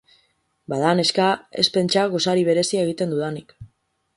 [0.73, 1.27] Bada, neska,
[1.63, 3.55] ez pentsa gosari berezia egiten dudanik.